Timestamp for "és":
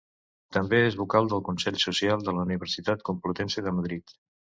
0.85-0.95